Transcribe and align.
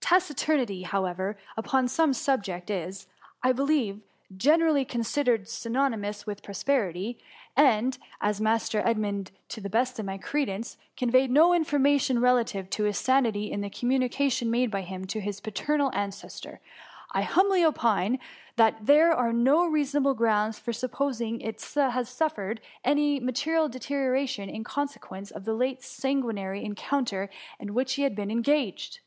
Taciturnity, 0.00 0.82
however, 0.82 1.38
upon 1.56 1.86
some 1.86 2.12
subjects, 2.12 2.72
is, 2.72 3.06
I 3.40 3.52
believe, 3.52 4.00
generally 4.36 4.84
considered 4.84 5.48
sy 5.48 5.70
nonymous 5.70 6.26
with 6.26 6.42
prosperity; 6.42 7.20
and, 7.56 7.96
as 8.20 8.40
Master 8.40 8.82
Ed 8.84 8.98
mund, 8.98 9.30
to 9.50 9.60
the 9.60 9.70
best 9.70 9.96
of 10.00 10.06
my 10.06 10.18
credence, 10.18 10.76
conveyed 10.96 11.30
no 11.30 11.54
information 11.54 12.20
relative 12.20 12.68
to 12.70 12.82
his 12.82 12.98
sanity 12.98 13.52
in 13.52 13.60
the 13.60 13.70
t^om 13.70 13.96
munication 13.96 14.48
made 14.48 14.72
by 14.72 14.80
him 14.82 15.04
to 15.06 15.20
his 15.20 15.40
paternal 15.40 15.92
an 15.94 16.10
cestor, 16.10 16.58
I 17.12 17.22
humbly 17.22 17.64
opine 17.64 18.18
that 18.56 18.86
there 18.86 19.14
arelno 19.14 19.70
rea 19.70 19.84
sonable 19.84 20.16
grounds 20.16 20.58
for 20.58 20.72
supposing 20.72 21.40
it 21.40 21.62
has 21.76 22.08
suffered 22.08 22.60
any 22.84 23.20
material 23.20 23.68
deterioration 23.68 24.48
in 24.50 24.64
consequence 24.64 25.30
of 25.30 25.44
the 25.44 25.54
late 25.54 25.80
sanguinary 25.80 26.64
encounter 26.64 27.30
in 27.60 27.72
which 27.72 27.92
he 27.94 28.02
has 28.02 28.14
been 28.14 28.32
engaged. 28.32 28.98